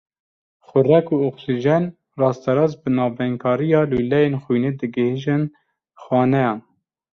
Xurek 0.67 1.05
û 1.15 1.17
oksîjen 1.29 1.83
rasterast 2.21 2.77
bi 2.83 2.89
navbeynkariya 2.97 3.81
lûleyên 3.91 4.33
xwînê 4.43 4.71
digihîjin 4.79 5.43
xaneyan. 6.03 6.59